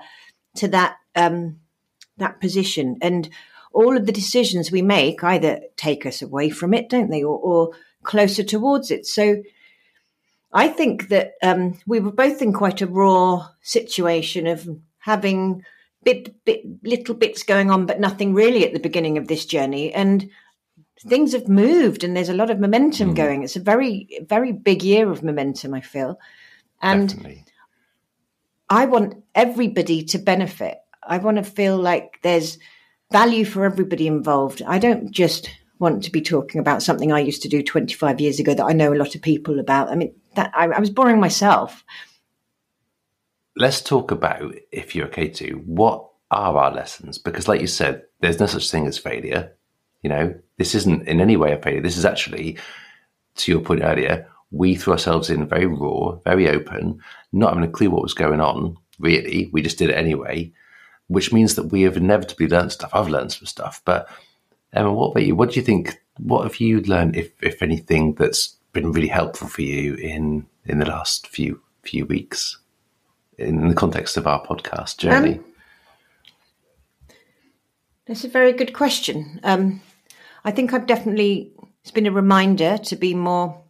[0.55, 1.59] to that um,
[2.17, 2.97] that position?
[3.01, 3.29] And
[3.73, 7.37] all of the decisions we make either take us away from it, don't they, or,
[7.39, 7.71] or
[8.03, 9.05] closer towards it.
[9.05, 9.41] So
[10.51, 15.63] I think that um, we were both in quite a raw situation of having
[16.03, 19.91] bit, bit little bits going on, but nothing really at the beginning of this journey,
[19.93, 20.29] and
[21.07, 23.15] things have moved and there's a lot of momentum mm.
[23.15, 23.43] going.
[23.43, 26.19] It's a very, very big year of momentum, I feel.
[26.81, 27.45] And Definitely.
[28.69, 30.79] I want everybody to benefit.
[31.05, 32.57] I want to feel like there's
[33.11, 34.61] value for everybody involved.
[34.65, 38.39] I don't just want to be talking about something I used to do 25 years
[38.39, 39.89] ago that I know a lot of people about.
[39.89, 41.83] I mean, that I, I was boring myself.
[43.55, 47.17] Let's talk about, if you're okay to, what are our lessons?
[47.17, 49.55] Because, like you said, there's no such thing as failure.
[50.03, 51.81] You know, this isn't in any way a failure.
[51.81, 52.57] This is actually,
[53.35, 56.99] to your point earlier, we threw ourselves in very raw, very open,
[57.31, 59.49] not having a clue what was going on, really.
[59.51, 60.51] We just did it anyway,
[61.07, 62.91] which means that we have inevitably learned stuff.
[62.93, 63.81] I've learned some stuff.
[63.83, 64.07] But
[64.73, 65.35] Emma, what about you?
[65.35, 65.99] What do you think?
[66.17, 70.79] What have you learned, if, if anything, that's been really helpful for you in, in
[70.79, 72.59] the last few few weeks
[73.37, 75.35] in the context of our podcast journey?
[75.35, 75.45] Um,
[78.05, 79.39] that's a very good question.
[79.43, 79.81] Um,
[80.45, 83.63] I think I've definitely, it's been a reminder to be more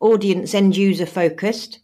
[0.00, 1.80] audience end user focused.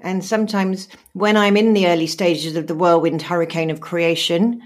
[0.00, 4.62] And sometimes when I'm in the early stages of the whirlwind hurricane of creation,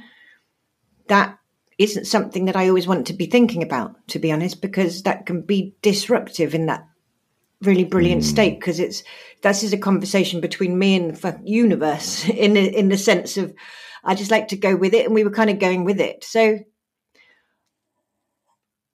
[1.09, 1.38] that
[1.79, 5.27] isn't something that I always want to be thinking about, to be honest, because that
[5.27, 6.87] can be disruptive in that
[7.62, 8.27] really brilliant mm.
[8.27, 8.61] state.
[8.61, 9.03] Because it's
[9.42, 13.55] this is a conversation between me and the universe in the, in the sense of
[14.05, 16.25] I just like to go with it, and we were kind of going with it.
[16.25, 16.59] So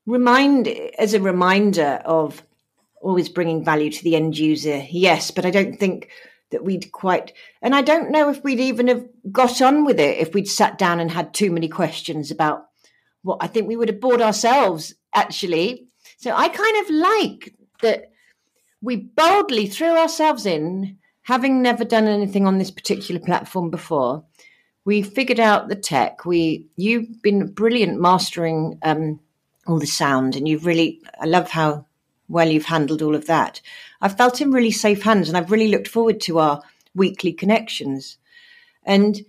[0.09, 0.69] remind
[0.99, 2.43] as a reminder of
[3.01, 6.09] always bringing value to the end user yes but i don't think
[6.51, 10.19] that we'd quite and i don't know if we'd even have got on with it
[10.19, 12.67] if we'd sat down and had too many questions about
[13.23, 15.87] what i think we would have bored ourselves actually.
[16.17, 18.11] So i kind of like that
[18.81, 24.25] we boldly threw ourselves in having never done anything on this particular platform before.
[24.87, 26.25] We figured out the tech.
[26.25, 29.21] We you've been brilliant mastering um,
[29.69, 30.35] all the sound.
[30.35, 31.87] And you've really, I love how
[32.29, 33.61] well you've handled all of that.
[34.01, 36.63] I've felt in really safe hands and I've really looked forward to our
[36.95, 38.19] weekly connections.
[38.85, 39.21] And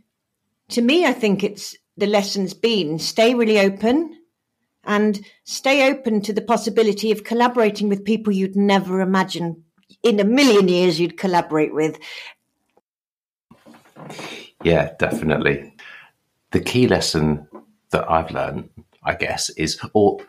[0.69, 4.17] to me, I think it's the lesson's been stay really open
[4.85, 9.63] and stay open to the possibility of collaborating with people you'd never imagine
[10.03, 11.99] in a million years you'd collaborate with.
[14.63, 15.75] Yeah, definitely.
[16.51, 17.47] The key lesson
[17.91, 18.69] that I've learned,
[19.03, 20.19] I guess, is or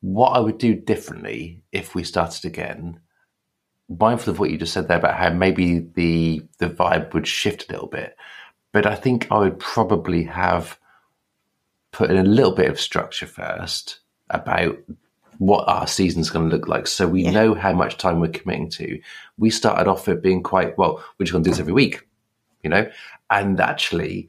[0.00, 3.00] what I would do differently if we started again.
[3.88, 7.68] Mindful of what you just said there about how maybe the the vibe would shift
[7.68, 8.16] a little bit,
[8.72, 10.78] but I think I would probably have
[11.92, 14.78] put in a little bit of structure first about
[15.38, 17.30] what our season's going to look like so we yeah.
[17.30, 19.00] know how much time we're committing to.
[19.38, 22.06] We started off it being quite, well, we're just going to do this every week,
[22.62, 22.90] you know?
[23.28, 24.28] And actually,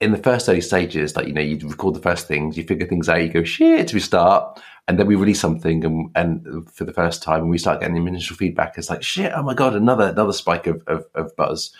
[0.00, 2.86] in the first early stages, like, you know, you record the first things, you figure
[2.86, 4.60] things out, you go, shit, we start.
[4.88, 7.94] And then we release something and, and for the first time, and we start getting
[7.94, 8.76] the initial feedback.
[8.76, 11.72] It's like, shit, oh my God, another, another spike of, of, of buzz.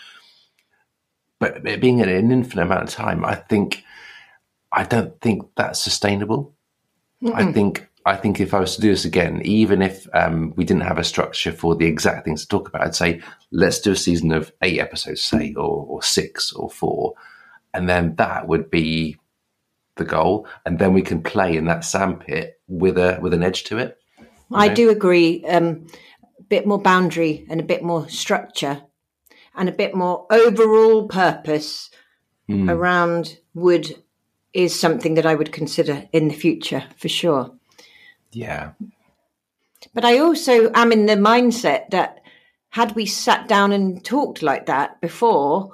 [1.41, 3.83] But it being in an infinite amount of time, I think,
[4.71, 6.55] I don't think that's sustainable.
[7.23, 7.35] Mm-mm.
[7.35, 10.65] I think I think if I was to do this again, even if um, we
[10.65, 13.93] didn't have a structure for the exact things to talk about, I'd say let's do
[13.93, 17.15] a season of eight episodes, say, or, or six or four,
[17.75, 19.17] and then that would be
[19.97, 23.65] the goal, and then we can play in that sandpit with a with an edge
[23.65, 23.99] to it.
[24.53, 24.75] I know?
[24.75, 25.45] do agree.
[25.45, 25.87] Um,
[26.39, 28.83] a bit more boundary and a bit more structure,
[29.55, 31.91] and a bit more overall purpose
[32.49, 32.71] mm.
[32.71, 34.03] around wood
[34.53, 37.53] is something that I would consider in the future for sure.
[38.33, 38.73] Yeah.
[39.95, 42.23] But I also am in the mindset that
[42.71, 45.73] had we sat down and talked like that before,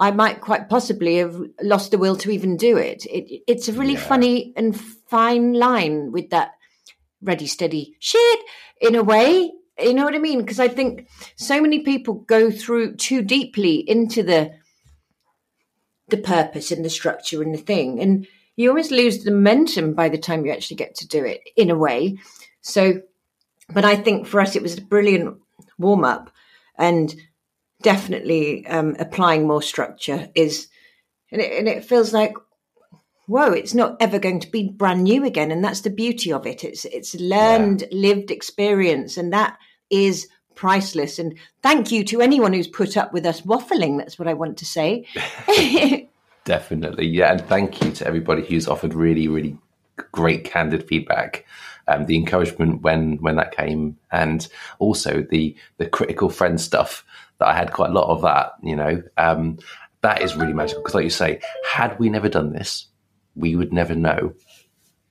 [0.00, 3.04] I might quite possibly have lost the will to even do it.
[3.04, 4.00] it it's a really yeah.
[4.00, 6.52] funny and fine line with that
[7.20, 8.40] ready, steady shit
[8.80, 9.52] in a way.
[9.78, 10.40] You know what I mean?
[10.40, 14.52] Because I think so many people go through too deeply into the
[16.08, 18.00] the purpose and the structure and the thing.
[18.00, 21.40] And you always lose the momentum by the time you actually get to do it
[21.56, 22.18] in a way.
[22.62, 23.02] So,
[23.68, 25.36] but I think for us, it was a brilliant
[25.78, 26.30] warm up
[26.76, 27.14] and
[27.82, 30.68] definitely um, applying more structure is,
[31.32, 32.34] and it, and it feels like,
[33.26, 35.50] whoa, it's not ever going to be brand new again.
[35.50, 36.64] And that's the beauty of it.
[36.64, 37.88] It's, it's learned, yeah.
[37.92, 39.16] lived experience.
[39.16, 39.56] And that
[39.88, 41.18] is priceless.
[41.18, 43.98] And thank you to anyone who's put up with us waffling.
[43.98, 45.06] That's what I want to say.
[46.44, 47.06] Definitely.
[47.06, 47.32] Yeah.
[47.32, 49.56] And thank you to everybody who's offered really, really
[50.12, 51.46] great candid feedback.
[51.90, 54.46] Um, the encouragement when when that came, and
[54.78, 57.04] also the the critical friend stuff
[57.38, 58.52] that I had quite a lot of that.
[58.62, 59.58] You know, um,
[60.02, 62.86] that is really magical because, like you say, had we never done this,
[63.34, 64.34] we would never know.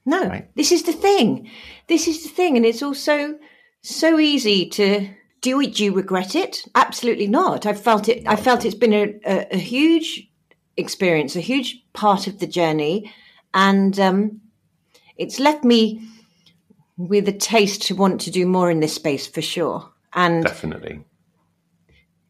[0.06, 0.56] No, right?
[0.56, 1.50] this is the thing.
[1.88, 3.38] This is the thing, and it's also
[3.82, 5.10] so easy to
[5.42, 5.60] do.
[5.60, 5.76] It.
[5.76, 6.64] Do you regret it?
[6.76, 7.66] Absolutely not.
[7.66, 8.24] I felt it.
[8.26, 10.30] I felt it's been a, a, a huge
[10.78, 13.12] experience, a huge part of the journey,
[13.54, 14.42] and um,
[15.18, 16.02] it's left me
[17.00, 19.90] with a taste to want to do more in this space for sure.
[20.14, 21.04] And definitely,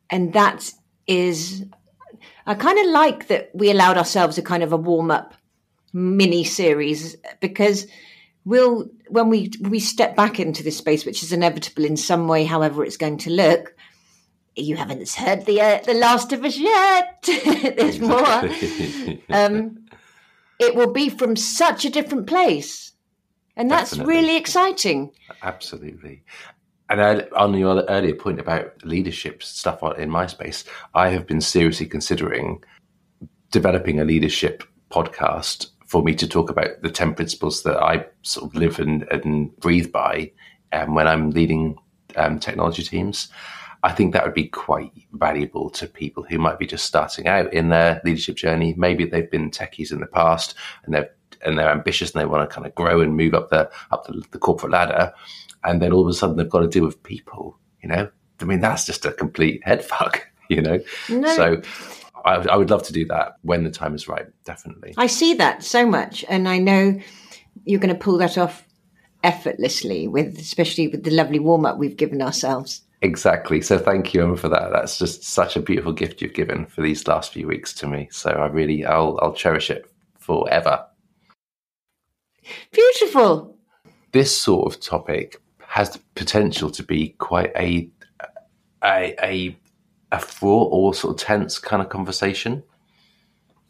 [0.10, 0.72] and that
[1.08, 1.66] is,
[2.46, 5.34] I kind of like that we allowed ourselves a kind of a warm up
[5.92, 7.88] mini series because
[8.46, 12.46] we'll when we we step back into this space, which is inevitable in some way,
[12.46, 13.74] however it's going to look
[14.60, 17.22] you haven't heard the uh, the Last of Us yet.
[17.78, 18.20] There's more.
[19.30, 19.86] um,
[20.60, 22.92] it will be from such a different place,
[23.60, 24.16] and that's Definitely.
[24.16, 25.12] really exciting.
[25.44, 26.24] Absolutely.
[26.90, 30.64] And I, on your earlier point about leadership stuff in my space,
[30.96, 32.64] I have been seriously considering
[33.52, 38.50] developing a leadership podcast for me to talk about the 10 principles that I sort
[38.50, 40.32] of live and, and breathe by
[40.72, 41.78] um, when I'm leading
[42.16, 43.28] um, technology teams.
[43.84, 47.54] I think that would be quite valuable to people who might be just starting out
[47.54, 48.74] in their leadership journey.
[48.78, 50.54] Maybe they've been techies in the past
[50.86, 51.12] and they're
[51.46, 54.06] and they're ambitious and they want to kind of grow and move up the up
[54.08, 55.14] the, the corporate ladder,
[55.64, 57.58] and then all of a sudden they've got to deal with people.
[57.82, 58.10] You know,
[58.42, 60.26] I mean that's just a complete head fuck.
[60.52, 61.36] You know, no.
[61.36, 61.62] so.
[62.26, 64.26] I, I would love to do that when the time is right.
[64.46, 67.00] Definitely, I see that so much, and I know
[67.66, 68.66] you're going to pull that off
[69.24, 72.82] effortlessly with especially with the lovely warm up we've given ourselves.
[73.02, 73.62] Exactly.
[73.62, 74.72] So thank you Emma, for that.
[74.72, 78.10] That's just such a beautiful gift you've given for these last few weeks to me.
[78.12, 80.86] So I really, I'll, I'll cherish it forever.
[82.72, 83.58] Beautiful.
[84.12, 87.90] This sort of topic has the potential to be quite a
[88.84, 89.58] a a,
[90.12, 92.64] a fraught or sort of tense kind of conversation.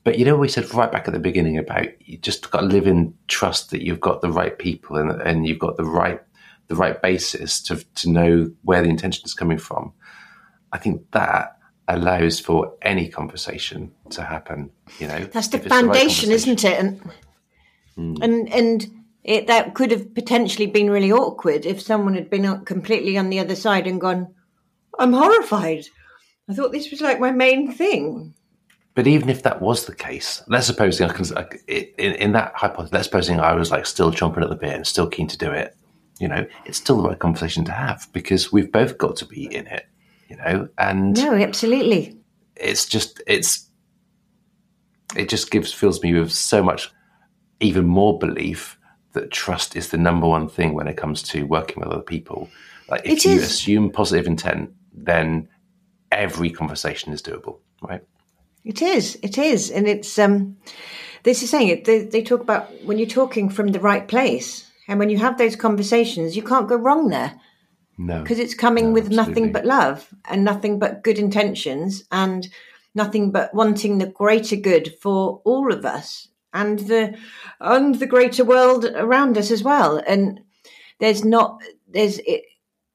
[0.04, 2.65] But you know, we said right back at the beginning about you just got to
[2.65, 6.22] live in trust that you've got the right people and, and you've got the right
[6.70, 9.92] the right basis to to know where the intention is coming from,
[10.72, 14.70] I think that allows for any conversation to happen.
[15.00, 16.80] You know, that's the foundation, the right isn't it?
[16.80, 17.02] And
[18.00, 18.18] mm.
[18.22, 18.88] and and
[19.24, 23.40] it that could have potentially been really awkward if someone had been completely on the
[23.40, 24.34] other side and gone,
[24.98, 25.86] "I'm horrified.
[26.50, 28.34] I thought this was like my main thing."
[28.96, 31.26] But even if that was the case, let's supposing I can,
[31.68, 34.86] in, in that hypothesis, let's supposing I was like still chomping at the bit and
[34.86, 35.76] still keen to do it.
[36.20, 39.46] You know, it's still the right conversation to have because we've both got to be
[39.46, 39.86] in it.
[40.28, 42.18] You know, and no, absolutely.
[42.56, 43.70] It's just it's
[45.16, 46.92] it just gives fills me with so much
[47.60, 48.78] even more belief
[49.13, 52.50] that trust is the number one thing when it comes to working with other people.
[52.89, 53.43] Like if it you is.
[53.43, 55.48] assume positive intent, then
[56.12, 58.04] every conversation is doable, right?
[58.63, 59.17] It is.
[59.24, 60.58] It is, and it's um,
[61.24, 61.86] this is saying it.
[61.86, 65.38] They, they talk about when you're talking from the right place, and when you have
[65.38, 67.39] those conversations, you can't go wrong there.
[67.98, 69.34] No, because it's coming no, with absolutely.
[69.34, 72.48] nothing but love and nothing but good intentions and
[72.95, 77.18] nothing but wanting the greater good for all of us and the
[77.60, 80.02] and the greater world around us as well.
[80.08, 80.40] And
[81.00, 82.44] there's not there's it,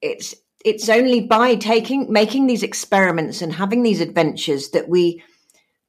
[0.02, 5.22] it's it's only by taking making these experiments and having these adventures that we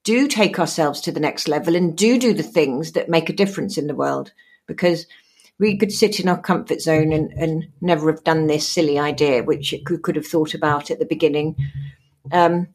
[0.04, 3.34] do take ourselves to the next level and do do the things that make a
[3.34, 4.32] difference in the world
[4.68, 5.08] because
[5.58, 9.42] we could sit in our comfort zone and, and never have done this silly idea
[9.42, 11.56] which could, could have thought about at the beginning
[12.32, 12.68] um,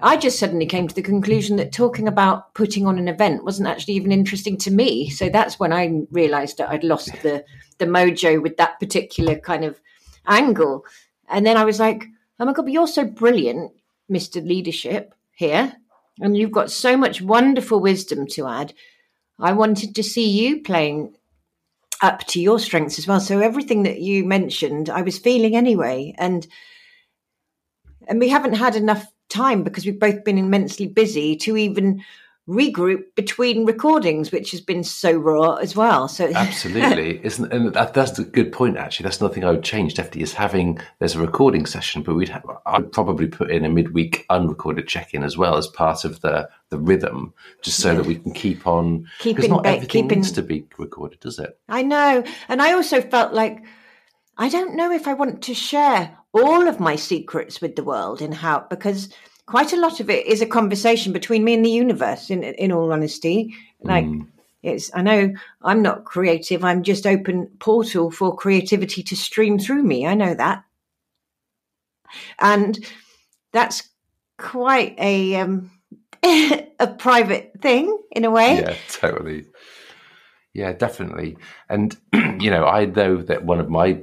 [0.00, 3.68] i just suddenly came to the conclusion that talking about putting on an event wasn't
[3.68, 7.44] actually even interesting to me so that's when i realized that i'd lost the
[7.78, 9.80] the mojo with that particular kind of
[10.26, 10.84] angle
[11.28, 12.04] and then i was like
[12.40, 13.72] oh my god but you're so brilliant
[14.10, 15.76] mr leadership here
[16.20, 18.72] and you've got so much wonderful wisdom to add.
[19.38, 21.14] I wanted to see you playing
[22.02, 23.20] up to your strengths as well.
[23.20, 26.46] So everything that you mentioned, I was feeling anyway, and
[28.06, 32.02] and we haven't had enough time because we've both been immensely busy to even
[32.48, 36.06] regroup between recordings, which has been so raw as well.
[36.08, 38.76] So absolutely, isn't and that, that's a good point.
[38.76, 39.94] Actually, that's nothing I would change.
[39.94, 43.68] Definitely, is having there's a recording session, but we'd have, I'd probably put in a
[43.68, 47.98] midweek unrecorded check in as well as part of the the rhythm, just so yeah.
[47.98, 49.08] that we can keep on.
[49.22, 51.58] Because not everything keeping, needs to be recorded, does it?
[51.68, 53.64] I know, and I also felt like
[54.38, 58.20] I don't know if I want to share all of my secrets with the world
[58.22, 59.08] in how because
[59.46, 62.30] quite a lot of it is a conversation between me and the universe.
[62.30, 64.04] In in all honesty, like.
[64.04, 64.28] Mm.
[64.62, 66.64] It's, I know I'm not creative.
[66.64, 70.04] I'm just open portal for creativity to stream through me.
[70.04, 70.64] I know that.
[72.40, 72.76] And
[73.52, 73.88] that's
[74.38, 75.70] quite a um,
[76.22, 78.56] a private thing in a way.
[78.56, 79.46] Yeah, totally.
[80.52, 81.36] Yeah, definitely.
[81.68, 84.02] And you know, I know that one of my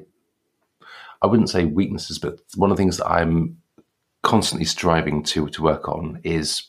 [1.24, 3.58] I wouldn't say weaknesses, but one of the things that I'm
[4.22, 6.68] constantly striving to to work on is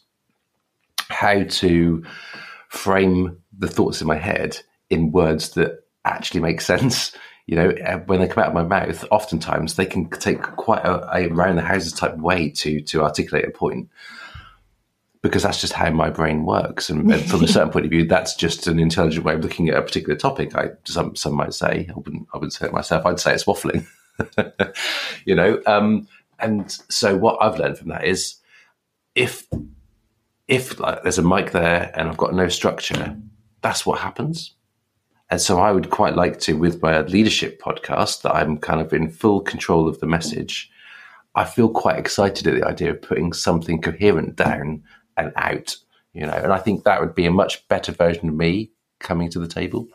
[1.09, 2.05] how to
[2.69, 4.59] frame the thoughts in my head
[4.91, 7.13] in words that actually make sense.
[7.47, 10.83] You know, uh, when they come out of my mouth, oftentimes they can take quite
[10.83, 13.91] a, a round the houses type way to to articulate a point
[15.21, 16.89] because that's just how my brain works.
[16.89, 19.69] And, and, from a certain point of view, that's just an intelligent way of looking
[19.69, 20.57] at a particular topic.
[20.57, 23.05] I some some might say I wouldn't I wouldn't say it myself.
[23.05, 23.87] I'd say it's waffling.
[25.25, 28.37] you know, um, and so what I've learned from that is
[29.15, 29.47] if
[30.47, 33.17] if like there's a mic there and I've got no structure,
[33.63, 34.55] that's what happens.
[35.31, 38.93] And so I would quite like to, with my leadership podcast, that I'm kind of
[38.93, 40.71] in full control of the message.
[41.35, 44.85] I feel quite excited at the idea of putting something coherent down
[45.17, 45.77] and out,
[46.13, 49.31] you know, and I think that would be a much better version of me coming
[49.31, 49.89] to the table.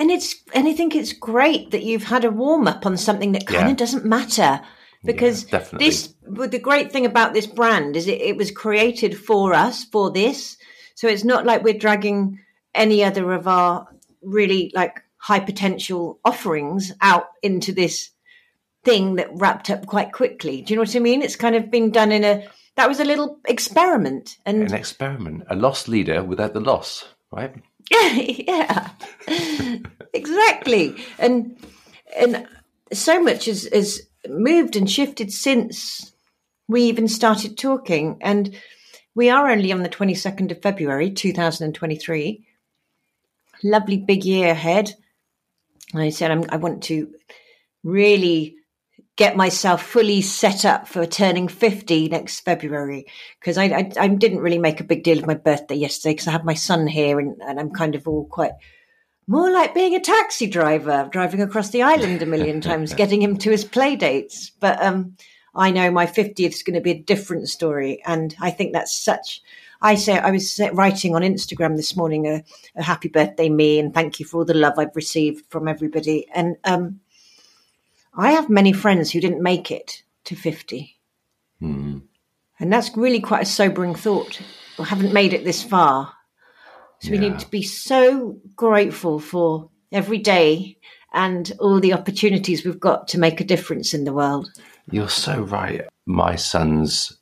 [0.00, 3.32] And it's and I think it's great that you've had a warm up on something
[3.32, 3.70] that kind yeah.
[3.72, 4.62] of doesn't matter
[5.04, 9.52] because yeah, this the great thing about this brand is it, it was created for
[9.52, 10.56] us for this.
[10.94, 12.40] So it's not like we're dragging
[12.74, 13.86] any other of our
[14.22, 18.08] really like high potential offerings out into this
[18.84, 20.62] thing that wrapped up quite quickly.
[20.62, 21.20] Do you know what i mean?
[21.20, 25.42] It's kind of been done in a that was a little experiment and an experiment
[25.50, 27.54] a loss leader without the loss right
[27.90, 28.90] yeah
[30.12, 31.56] exactly and
[32.16, 32.46] and
[32.92, 36.12] so much has is moved and shifted since
[36.70, 38.16] we even started talking.
[38.20, 38.56] And
[39.14, 42.46] we are only on the 22nd of February, 2023.
[43.64, 44.94] Lovely big year ahead.
[45.94, 47.12] I said, I'm, I want to
[47.82, 48.56] really
[49.16, 53.06] get myself fully set up for turning 50 next February
[53.38, 56.28] because I, I, I, didn't really make a big deal of my birthday yesterday because
[56.28, 58.52] I have my son here and, and I'm kind of all quite
[59.30, 63.36] more like being a taxi driver, driving across the island a million times, getting him
[63.38, 64.50] to his play dates.
[64.58, 65.16] But um,
[65.54, 68.02] I know my 50th is going to be a different story.
[68.04, 69.40] And I think that's such,
[69.82, 72.42] I say I was writing on Instagram this morning a,
[72.74, 76.26] a, happy birthday me and thank you for all the love I've received from everybody.
[76.34, 77.00] And um,
[78.14, 80.98] I have many friends who didn't make it to fifty,
[81.62, 82.02] mm.
[82.58, 84.40] and that's really quite a sobering thought.
[84.78, 86.14] Or haven't made it this far,
[87.00, 87.20] so yeah.
[87.20, 90.78] we need to be so grateful for every day
[91.12, 94.50] and all the opportunities we've got to make a difference in the world.
[94.90, 95.82] You're so right.
[96.06, 97.18] My son's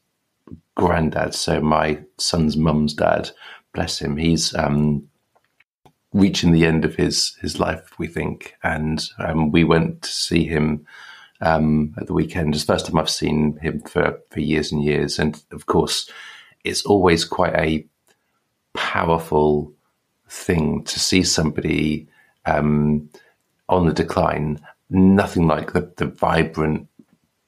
[0.76, 3.30] granddad, so my son's mum's dad,
[3.74, 5.08] bless him, he's um,
[6.18, 10.44] reaching the end of his his life, we think, and um, we went to see
[10.44, 10.86] him
[11.40, 12.54] um, at the weekend.
[12.54, 16.10] It's the first time I've seen him for for years and years, and of course,
[16.64, 17.86] it's always quite a
[18.74, 19.72] powerful
[20.28, 22.08] thing to see somebody
[22.46, 23.08] um,
[23.68, 24.60] on the decline.
[24.90, 26.88] Nothing like the, the vibrant,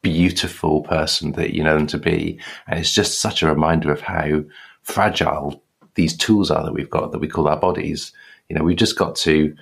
[0.03, 2.39] beautiful person that you know them to be.
[2.67, 4.45] And it's just such a reminder of how
[4.83, 5.63] fragile
[5.95, 8.13] these tools are that we've got that we call our bodies.
[8.51, 9.55] You know, we've just got to,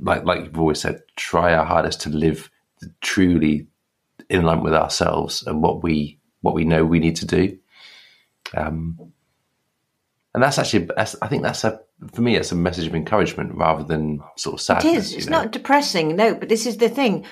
[0.00, 2.50] like like you've always said, try our hardest to live
[3.00, 3.66] truly
[4.30, 7.58] in line with ourselves and what we what we know we need to do.
[8.56, 9.12] Um,
[10.32, 11.80] and that's actually, that's, I think that's a
[12.12, 14.84] for me, it's a message of encouragement rather than sort of sadness.
[14.84, 15.14] It is.
[15.14, 15.42] It's know?
[15.42, 16.34] not depressing, no.
[16.34, 17.26] But this is the thing.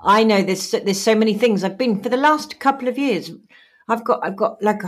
[0.00, 3.30] I know there's there's so many things I've been for the last couple of years.
[3.88, 4.80] I've got I've got like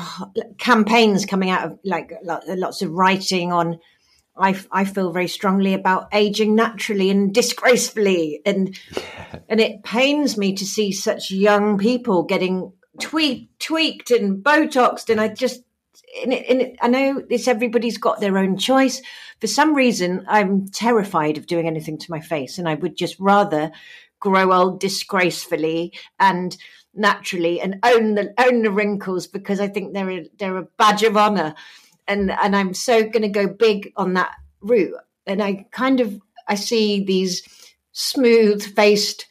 [0.57, 3.79] campaigns coming out of like lots of writing on.
[4.39, 9.41] I, I feel very strongly about aging naturally and disgracefully, and yeah.
[9.49, 15.21] and it pains me to see such young people getting tweaked, tweaked and botoxed, and
[15.21, 15.63] I just
[16.23, 19.03] and, it, and it, I know this everybody's got their own choice.
[19.41, 23.19] For some reason, I'm terrified of doing anything to my face, and I would just
[23.19, 23.73] rather
[24.21, 26.57] grow old disgracefully and
[26.95, 31.03] naturally and own the own the wrinkles because I think they're a, they're a badge
[31.03, 31.55] of honor,
[32.09, 34.95] and and I'm so going to go big on that route.
[35.27, 37.43] And I kind of I see these
[37.93, 39.27] smooth faced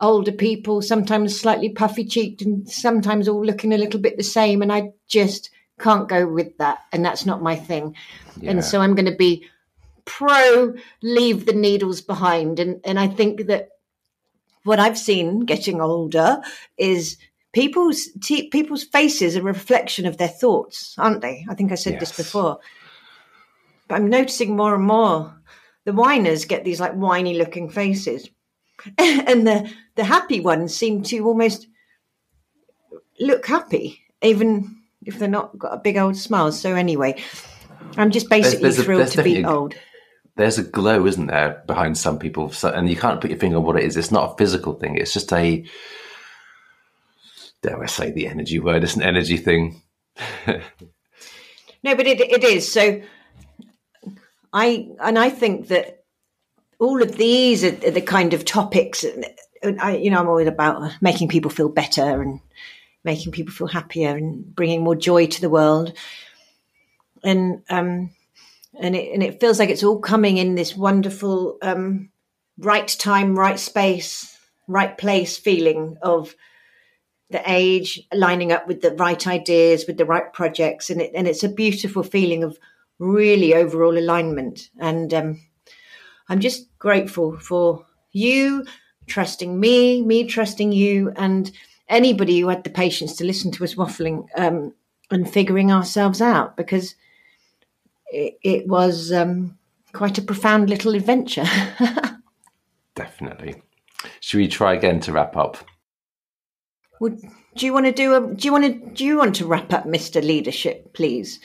[0.00, 4.62] older people, sometimes slightly puffy cheeked, and sometimes all looking a little bit the same,
[4.62, 7.94] and I just can't go with that and that's not my thing
[8.40, 8.50] yeah.
[8.50, 9.46] and so i'm going to be
[10.04, 13.68] pro leave the needles behind and and i think that
[14.64, 16.40] what i've seen getting older
[16.76, 17.16] is
[17.58, 21.74] people's t- people's faces are a reflection of their thoughts aren't they i think i
[21.74, 22.00] said yes.
[22.00, 22.58] this before
[23.88, 25.34] but i'm noticing more and more
[25.84, 28.28] the whiners get these like whiny looking faces
[28.98, 31.66] and the the happy ones seem to almost
[33.20, 36.52] look happy even if they're not got a big old smile.
[36.52, 37.20] So anyway,
[37.96, 39.74] I'm just basically there's, there's thrilled a, to be old.
[40.36, 43.56] There's a glow, isn't there, behind some people, so, and you can't put your finger
[43.56, 43.96] on what it is.
[43.96, 44.96] It's not a physical thing.
[44.96, 45.64] It's just a
[47.62, 48.84] dare I say the energy word?
[48.84, 49.82] It's an energy thing.
[50.46, 50.62] no,
[51.82, 52.70] but it it is.
[52.70, 53.00] So
[54.52, 56.04] I and I think that
[56.78, 59.04] all of these are, the kind of topics.
[59.62, 62.40] And I, you know, I'm always about making people feel better and
[63.04, 65.92] making people feel happier and bringing more joy to the world.
[67.24, 68.10] And um,
[68.78, 72.10] and it and it feels like it's all coming in this wonderful um,
[72.58, 74.38] right time, right space,
[74.68, 76.34] right place feeling of
[77.30, 81.28] the age lining up with the right ideas, with the right projects, and it and
[81.28, 82.58] it's a beautiful feeling of
[82.98, 84.70] really overall alignment.
[84.78, 85.40] And um,
[86.28, 88.64] I'm just grateful for you
[89.06, 91.50] trusting me, me trusting you, and
[91.88, 94.74] anybody who had the patience to listen to us waffling um,
[95.10, 96.94] and figuring ourselves out because
[98.10, 99.58] it, it was um,
[99.92, 101.46] quite a profound little adventure.
[102.94, 103.62] Definitely.
[104.20, 105.58] Should we try again to wrap up?
[107.00, 107.20] Would
[107.56, 109.72] do you want to do a do you want to do you want to wrap
[109.72, 111.40] up, Mister Leadership, please?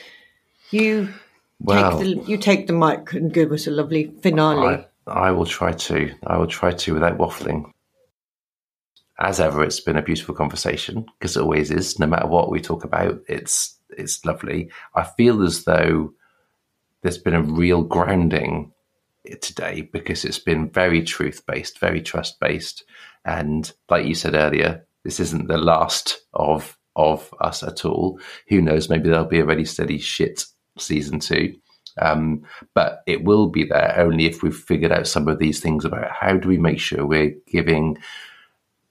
[0.70, 1.08] You
[1.60, 4.86] well, take the you take the mic and give us a lovely finale.
[5.06, 6.14] I, I will try to.
[6.26, 7.70] I will try to without waffling
[9.18, 11.98] as ever, it's been a beautiful conversation because it always is.
[11.98, 14.70] No matter what we talk about, it's it's lovely.
[14.94, 16.12] I feel as though
[17.02, 18.72] there's been a real grounding
[19.40, 22.84] today because it's been very truth based, very trust based,
[23.24, 28.20] and like you said earlier, this isn't the last of of us at all.
[28.48, 28.88] Who knows?
[28.88, 30.44] Maybe there'll be a ready steady shit
[30.78, 31.56] season two.
[32.00, 32.42] Um,
[32.74, 36.10] but it will be there only if we've figured out some of these things about
[36.10, 37.98] how do we make sure we're giving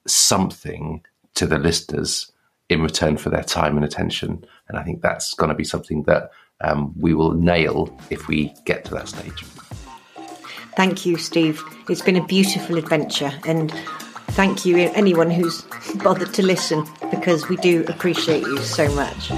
[0.08, 1.04] something
[1.36, 2.32] to the listeners
[2.70, 4.46] in return for their time and attention.
[4.68, 8.54] And I think that's going to be something that um, we will nail if we
[8.66, 9.44] get to that stage.
[10.76, 11.62] Thank you, Steve.
[11.90, 13.32] It's been a beautiful adventure.
[13.46, 13.74] And
[14.34, 15.62] thank you, anyone who's
[15.96, 19.30] bothered to listen, because we do appreciate you so much.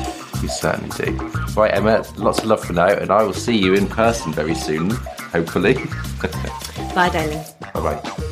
[0.41, 1.17] You certainly do.
[1.55, 4.55] Right, Emma, lots of love for now, and I will see you in person very
[4.55, 5.75] soon, hopefully.
[6.95, 7.43] Bye, darling.
[7.73, 8.24] bye bye.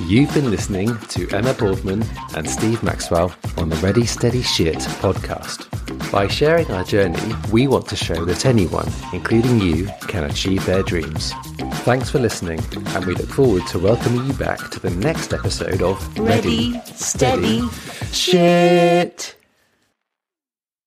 [0.00, 2.04] You've been listening to Emma Boardman
[2.36, 5.70] and Steve Maxwell on the Ready Steady Shit podcast.
[6.12, 7.18] By sharing our journey,
[7.50, 11.32] we want to show that anyone, including you, can achieve their dreams.
[11.86, 15.80] Thanks for listening, and we look forward to welcoming you back to the next episode
[15.80, 17.66] of Ready, Steady,
[18.12, 19.34] Shit.